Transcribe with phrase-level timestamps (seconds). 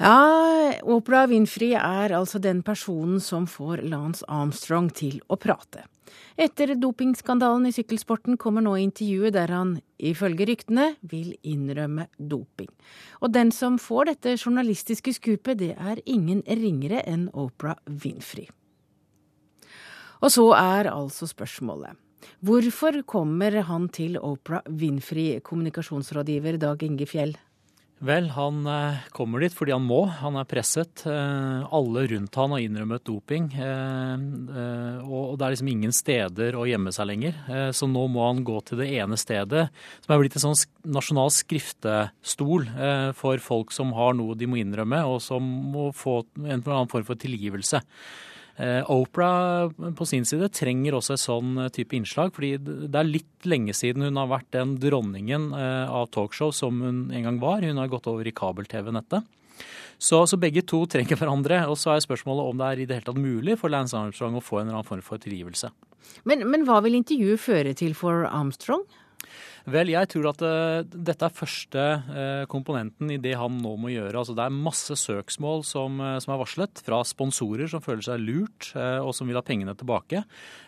[0.00, 5.82] Ja, Oprah Winfrey er altså den personen som får Lance Armstrong til å prate.
[6.40, 12.70] Etter dopingskandalen i sykkelsporten kommer nå intervjuet der han, ifølge ryktene, vil innrømme doping.
[13.20, 18.48] Og den som får dette journalistiske skupet, det er ingen ringere enn Oprah Winfrey.
[20.24, 21.92] Og så er altså spørsmålet.
[22.40, 27.36] Hvorfor kommer han til Oprah Winfrey, kommunikasjonsrådgiver Dag Inge Fjell?
[28.00, 30.06] Vel, han eh, kommer dit fordi han må.
[30.22, 31.02] Han er presset.
[31.04, 33.50] Eh, alle rundt han har innrømmet doping.
[33.52, 37.36] Eh, og det er liksom ingen steder å gjemme seg lenger.
[37.76, 39.66] Så nå må han gå til det ene stedet,
[40.00, 40.56] som er blitt en sånn
[40.96, 42.66] nasjonal skriftestol
[43.18, 46.92] for folk som har noe de må innrømme, og som må få en eller annen
[46.92, 47.82] form for tilgivelse.
[48.60, 53.08] Eh, Opera på sin side trenger også et sånn eh, type innslag, fordi det er
[53.08, 57.38] litt lenge siden hun har vært den dronningen eh, av talkshow som hun en gang
[57.40, 57.64] var.
[57.64, 59.24] Hun har gått over i kabel-TV-nettet.
[60.00, 61.62] Så, så, begge to trenger hverandre.
[61.72, 64.36] Og så er spørsmålet om det er i det hele tatt mulig for Lance Armstrong
[64.36, 65.72] å få en eller annen form for tilgivelse.
[66.28, 68.84] Men, men hva vil intervjuet føre til for Armstrong?
[69.70, 73.92] Vel, jeg tror at uh, dette er første uh, komponenten i det han nå må
[73.92, 74.16] gjøre.
[74.18, 78.24] Altså, det er masse søksmål som, uh, som, er varslet fra sponsorer som føler seg
[78.24, 80.22] lurt og som vil ha pengene tilbake.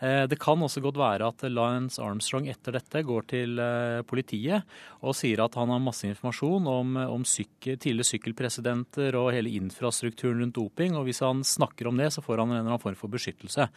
[0.00, 3.60] det kan også godt være at Lance Armstrong etter dette går til
[4.08, 4.66] politiet
[5.00, 10.42] og sier at han har masse informasjon om, om syke, tidligere sykkelpresidenter og hele infrastrukturen
[10.42, 10.96] rundt doping.
[10.98, 13.68] og Hvis han snakker om det, så får han en eller annen form for beskyttelse.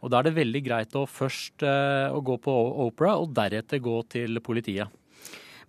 [0.00, 4.00] Og Da er det veldig greit å først å gå på Opera og deretter gå
[4.10, 4.59] til politiet.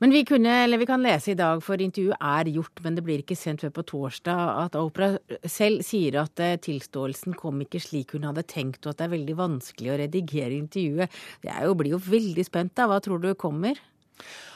[0.02, 3.22] Men vi, kunne, vi, kan lese i dag, for intervjuet er gjort, men det blir
[3.22, 5.12] ikke sendt før på torsdag, at Opera
[5.46, 9.14] selv sier at eh, tilståelsen kom ikke slik hun hadde tenkt, og at det er
[9.14, 11.20] veldig vanskelig å redigere intervjuet.
[11.46, 12.90] Jeg blir jo veldig spent, da.
[12.90, 13.78] Hva tror du kommer?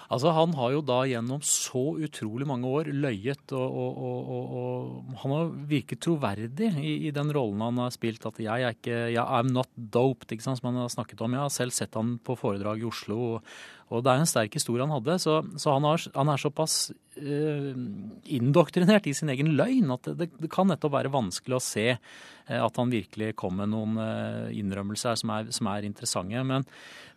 [0.09, 5.21] Altså, Han har jo da gjennom så utrolig mange år løyet, og, og, og, og
[5.23, 8.25] han har virket troverdig i, i, den rollen han har spilt.
[8.29, 11.37] At jeg er ikke jeg, I'm not doped, ikke sant, som han har snakket om.
[11.37, 13.39] Jeg har selv sett han på foredrag i Oslo.
[13.93, 15.17] Og det er en sterk historie han hadde.
[15.21, 16.89] Så, så han, har, han, er såpass
[17.21, 17.73] uh,
[18.33, 22.57] indoktrinert i sin egen løgn at det, det, kan nettopp være vanskelig å se uh,
[22.57, 26.41] at han virkelig kom med noen uh, innrømmelser som er, som er interessante.
[26.49, 26.65] Men,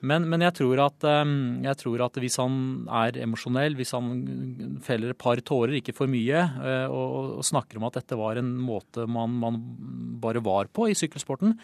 [0.05, 1.33] men, men jeg, tror at, um,
[1.65, 2.61] jeg, tror at, hvis han
[3.01, 4.13] er emosjonell, hvis han
[4.85, 6.45] feller et par tårer, ikke for mye,
[6.93, 9.57] og, og, snakker om at dette var en måte man, man
[10.21, 11.57] bare var på i sykkelsporten,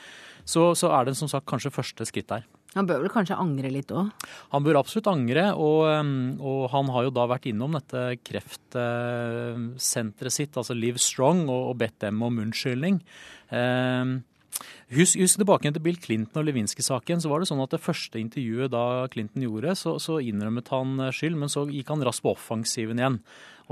[0.49, 2.49] så, så er det som sagt kanskje første skritt der.
[2.75, 4.11] Han bør vel kanskje angre litt òg?
[4.55, 5.85] Han bør absolutt angre, og,
[6.41, 11.75] og, han har jo da vært innom dette kreftsenteret sitt, altså Live Strong, og, og
[11.83, 12.97] bedt dem om unnskyldning.
[14.95, 17.21] Husk, husk, tilbake til Bill Clinton og Lewinsky-saken.
[17.21, 21.11] så var Det sånn at det første intervjuet da Clinton gjorde, så, så, innrømmet han
[21.11, 23.19] skyld, men så gikk han raskt på offensiven igjen.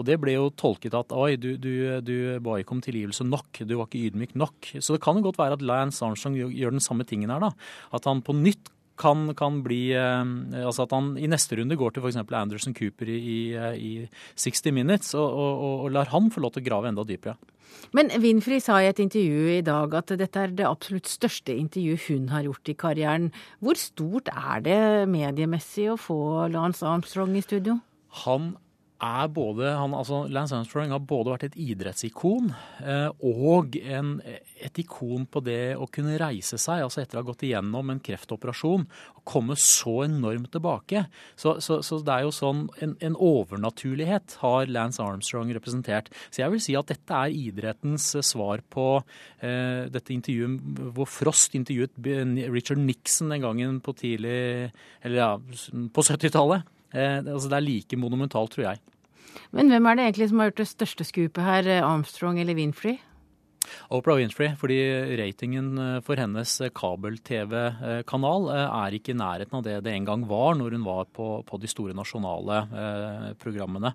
[0.00, 3.60] Og det ble jo tolket at oi, du, du, du ba ikke om tilgivelse nok,
[3.60, 4.72] du var ikke ydmyk nok.
[4.80, 7.52] Så det kan jo godt være at Lance Armstrong gjør den samme tingen her, da.
[7.92, 10.22] At han på nytt kan, kan, bli eh,
[10.62, 12.20] Altså at han i neste runde går til f.eks.
[12.20, 13.40] Anderson Cooper i, i,
[13.76, 13.92] i
[14.36, 17.36] 60 Minutes og, og, og, lar han få lov til å grave enda dypere.
[17.96, 22.08] Men Winfrey sa i et intervju i dag at dette er det absolutt største intervjuet
[22.10, 23.30] hun har gjort i karrieren.
[23.64, 27.80] Hvor stort er det mediemessig å få Lance Armstrong i studio?
[28.24, 28.54] Han
[29.02, 32.52] er både han, altså Lance Armstrong har både vært et idrettsikon
[32.84, 37.28] eh, og en, et ikon på det å kunne reise seg, altså etter å ha
[37.32, 41.04] gått igjennom en kreftoperasjon, og komme så enormt tilbake.
[41.34, 46.10] Så, så, så det er jo sånn en, en, overnaturlighet har Lance Armstrong representert.
[46.30, 48.86] Så jeg vil si at dette er idrettens svar på
[49.42, 51.98] eh, dette intervjuet hvor Frost intervjuet
[52.52, 54.70] Richard Nixon den gangen på tidlig,
[55.02, 56.70] eller ja, på 70-tallet.
[56.92, 58.82] Eh, altså det er like monumentalt, tror jeg.
[59.52, 62.98] Men hvem er det egentlig som har gjort det største skupet her, Armstrong eller Winfrey?
[63.92, 64.76] Oprah Winfrey, fordi
[65.20, 70.06] ratingen eh, for hennes eh, kabel-TV-kanal eh, er ikke i nærheten av det det en
[70.08, 72.62] gang var når hun var på, på de store nasjonale
[73.42, 73.92] programmene.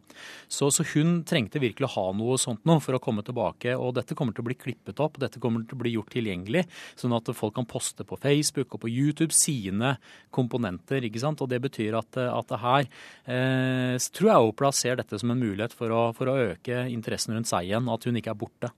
[0.52, 3.74] Så, så, hun trengte virkelig å ha noe sånt nå for å komme tilbake.
[3.80, 6.66] Og dette kommer til å bli klippet opp, dette kommer til å bli gjort tilgjengelig,
[6.99, 9.96] sånn at folk kan poste på Facebook og på YouTube sine
[10.34, 11.05] komponenter.
[11.08, 11.41] ikke sant?
[11.41, 12.90] Og det betyr at, at det her
[13.26, 17.38] eh, tror jeg Oprah ser dette som en mulighet for å, for å øke interessen
[17.38, 18.76] rundt seg igjen, at hun ikke er borte.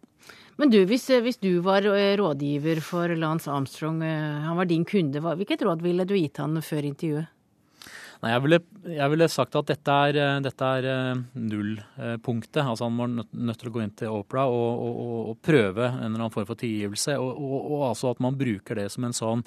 [0.60, 4.86] Men du, hvis, hvis, du var eh, rådgiver for Lance Armstrong, eh, han var din
[4.86, 7.32] kunde, hvilket råd ville du gitt han før intervjuet?
[8.20, 8.58] Nei, jeg ville,
[8.92, 12.66] jeg ville, sagt at dette er, eh, er eh, nullpunktet.
[12.66, 14.98] Altså Han var nødt til å gå inn til Opera og, og,
[15.30, 17.16] og, prøve en eller annen form for tilgivelse.
[17.16, 19.44] Og, og, altså at man bruker det som en sånn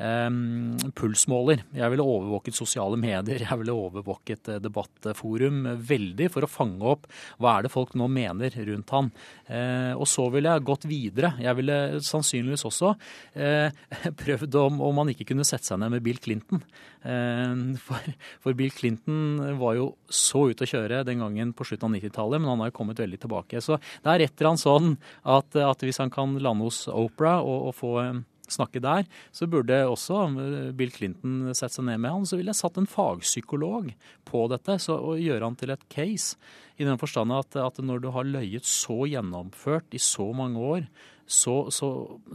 [0.00, 1.62] um, pulsmåler.
[1.78, 7.06] Jeg ville overvåket sosiale medier, jeg ville overvåket debattforum veldig for å fange opp
[7.38, 9.12] hva er det folk nå mener rundt han.
[9.46, 11.36] Uh, og så ville jeg gått videre.
[11.46, 13.86] Jeg ville sannsynligvis også uh,
[14.24, 16.66] prøvd om, om man ikke kunne sette seg ned med Bill Clinton.
[17.06, 21.98] For for Bill Clinton var jo så ute å kjøre den gangen på slutten av
[21.98, 23.62] 90-tallet, men han har jo kommet veldig tilbake.
[23.64, 27.38] Så det er et eller annet sånn at, at hvis han kan lande hos Opera
[27.44, 28.20] og, og få eh,
[28.52, 32.28] snakke der, så burde også eh, Bill Clinton sette seg ned med han.
[32.28, 33.90] Så ville jeg satt en fagpsykolog
[34.28, 36.38] på dette så, og gjøre han til et case.
[36.76, 40.88] I den forstand at, at når du har løyet så gjennomført i så mange år,
[41.26, 41.88] så, så,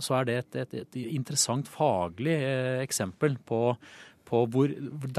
[0.04, 3.62] så er det et, et, et interessant faglig eh, eksempel på
[4.32, 4.72] på hvor,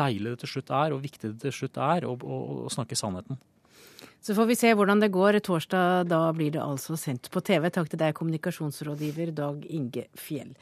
[0.02, 2.98] deilig det til slutt er, og viktig det til slutt er å, å, å snakke
[2.98, 3.40] sannheten.
[4.22, 5.40] Så får vi se hvordan det går.
[5.42, 7.66] Torsdag da blir det altså sendt på TV.
[7.74, 10.52] Takk til deg, kommunikasjonsrådgiver Dag Inge Fjell.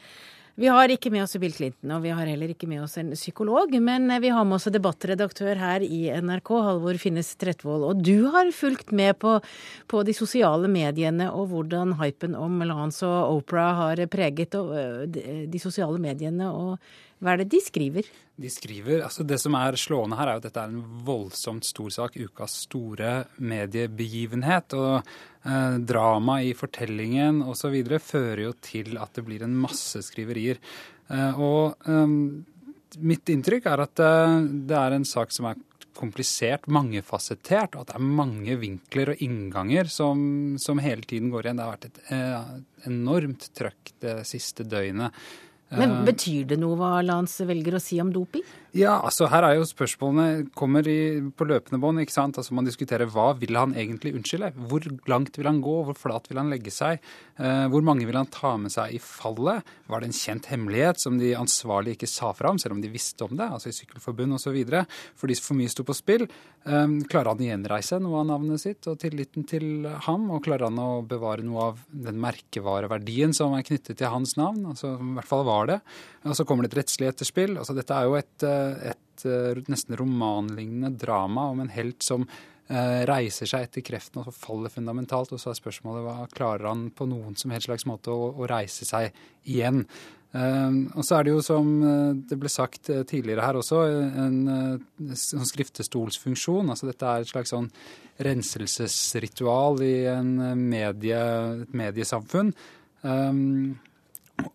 [0.59, 3.13] Vi har ikke med oss Bill Clinton, og vi har heller ikke med oss en
[3.15, 3.71] psykolog.
[3.79, 7.85] Men vi har med oss debattredaktør her i NRK, Halvor Finnes Tretvold.
[7.87, 9.37] Og du har fulgt med på,
[9.87, 14.57] på, de sosiale mediene og hvordan hypen om Lance og Opera har preget
[15.53, 16.49] de sosiale mediene.
[16.51, 16.77] og
[17.21, 18.07] hva er det de skriver?
[18.41, 21.67] De skriver, altså Det som er slående her, er jo at dette er en voldsomt
[21.67, 22.17] stor sak.
[22.17, 24.73] Ukas store mediebegivenhet.
[24.73, 24.95] Og
[25.45, 27.77] eh, drama i fortellingen osv.
[28.01, 30.57] fører jo til at det blir en masse skriverier.
[31.13, 32.15] Eh, og eh,
[33.05, 34.39] mitt inntrykk er at eh,
[34.71, 35.61] det er en sak som er
[36.01, 41.45] komplisert, mangefasettert, og at det er mange vinkler og innganger som, som hele tiden går
[41.45, 41.61] igjen.
[41.61, 42.51] Det har vært et eh,
[42.89, 45.13] enormt trøkk det siste døgnet.
[45.71, 48.43] Men eh, Betyr det noe hva Lans velger å si om doping?
[48.71, 51.99] Ja, altså her er jo spørsmålene kommer i, på løpende bånd.
[51.99, 52.37] ikke sant?
[52.39, 54.53] Altså Man diskuterer hva vil han egentlig unnskylde?
[54.71, 55.73] Hvor langt vil han gå?
[55.89, 57.01] Hvor flat vil han legge seg?
[57.35, 59.67] Eh, hvor mange vil han ta med seg i fallet?
[59.91, 62.93] Var det en kjent hemmelighet som de ansvarlige ikke sa fra om, selv om de
[62.93, 63.49] visste om det?
[63.49, 64.59] Altså i Sykkelforbund osv.
[65.19, 66.27] Fordi for mye sto på spill.
[66.63, 70.29] Eh, klarer han å gjenreise noe av navnet sitt og tilliten til ham?
[70.31, 74.63] Og klarer han å bevare noe av den merkevareverdien som er knyttet til hans navn?
[74.71, 75.79] Altså i hvert fall var det.
[76.25, 77.57] Og så kommer det et rettslig etterspill.
[77.59, 82.25] Altså dette er jo et eh, et eh, nesten romanlignende drama om en helt som
[82.69, 85.33] eh, reiser seg etter kreften og faller fundamentalt.
[85.33, 88.49] Og så er spørsmålet hva klarer han på noen som helst slags måte å, å
[88.49, 89.11] reise seg
[89.43, 89.85] igjen.
[90.31, 91.65] Uh, og så er det jo, som
[92.23, 93.81] det ble sagt tidligere her også,
[94.23, 96.71] en, en skriftestolsfunksjon.
[96.71, 97.67] Altså dette er et slags sånn
[98.23, 101.19] renselsesritual i en medie,
[101.65, 102.53] et mediesamfunn.
[103.03, 103.75] Um,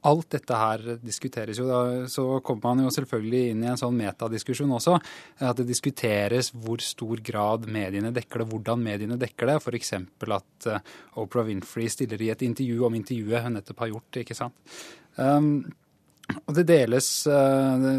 [0.06, 1.66] Alt dette her diskuteres jo.
[1.68, 4.98] Da, så kommer man jo selvfølgelig inn i en sånn metadiskusjon også.
[5.42, 9.56] At det diskuteres hvor stor grad mediene dekker det, hvordan mediene dekker det.
[9.62, 9.96] F.eks.
[9.96, 14.22] at uh, Oprah Winfrey stiller i et intervju om intervjuet hun nettopp har gjort.
[14.22, 14.78] ikke sant?
[15.16, 15.66] Um,
[16.42, 17.90] og det deles uh,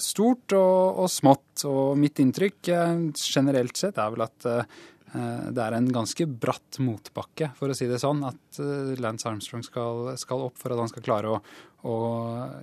[0.00, 1.66] stort og, og, smått.
[1.68, 4.64] Og mitt inntrykk uh, generelt sett er vel at Eh,
[5.12, 9.64] det er en ganske bratt motbakke, for å si det sånn, at eh, Lance Armstrong
[9.66, 11.40] skal, skal opp for at han skal klare å,
[11.88, 11.98] å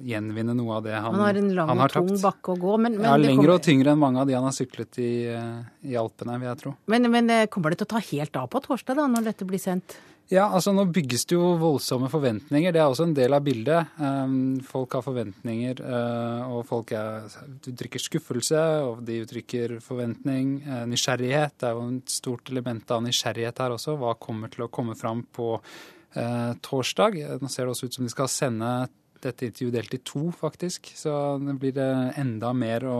[0.06, 2.76] gjenvinne noe av det han, han har en lang og tung bakke å gå.
[2.78, 3.54] Men, men ja, lengre kommer...
[3.58, 6.62] og tyngre enn mange av de han har syklet i, eh, i Alpene, vil jeg
[6.62, 6.76] tro.
[6.92, 9.62] Men, men kommer det til å ta helt av på torsdag, da, når dette blir
[9.62, 9.98] sendt?
[10.34, 12.74] Ja, altså nå bygges det jo voldsomme forventninger.
[12.74, 13.92] Det er også en del av bildet.
[14.02, 17.28] Um, folk har forventninger, uh, og folk er,
[17.62, 20.56] uttrykker skuffelse, og de uttrykker forventning.
[20.66, 23.94] Uh, nysgjerrighet det er jo et stort element av nysgjerrighet her også.
[24.02, 27.22] Hva kommer til å komme fram på uh, torsdag?
[27.44, 28.74] Nå ser det også ut som de skal sende
[29.22, 30.90] dette intervjuet delt i to, faktisk.
[30.98, 31.14] Så
[31.46, 31.78] det blir
[32.18, 32.98] enda mer å,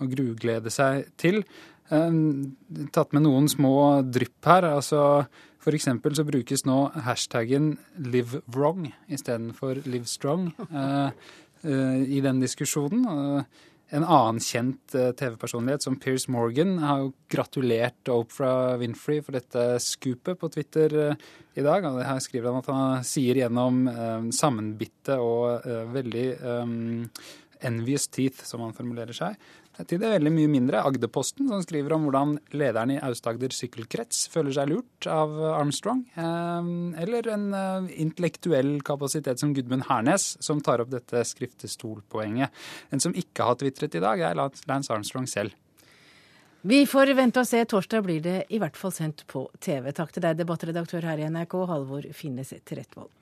[0.00, 1.44] å gruglede seg til.
[1.92, 2.56] Um,
[2.96, 4.64] tatt med noen små drypp her.
[4.76, 5.26] altså
[5.64, 5.88] F.eks.
[6.16, 11.10] så brukes nå hashtaggen 'live wrong' istedenfor 'live strong' uh,
[11.64, 13.06] uh, i den diskusjonen.
[13.08, 13.42] Uh,
[13.94, 20.40] en annen kjent TV-personlighet som Piers Morgan har jo gratulert Oprah Winfrey for dette skupet
[20.40, 21.14] på Twitter
[21.54, 21.84] i dag.
[21.84, 23.84] Og her skriver han at han sier gjennom
[24.34, 27.12] sammenbitte og veldig um,
[27.60, 29.36] envious teeth, som han formulerer seg,
[29.82, 34.54] til det veldig mye mindre Agderposten, som skriver om hvordan lederen i Aust-Agder sykkelkrets føler
[34.54, 36.04] seg lurt av Armstrong.
[36.14, 36.70] Eh,
[37.02, 42.54] eller en eh, intellektuell kapasitet som Gudmund Hernes, som tar opp dette skriftestolpoenget.
[42.94, 45.58] En som ikke har tvitret i dag, er Lance Armstrong selv.
[46.64, 47.58] Vi får vente og se.
[47.68, 49.90] Torsdag blir det i hvert fall sendt på TV.
[49.92, 53.12] Takk til deg, debattredaktør her i NRK, Halvor Finnes Trettvold.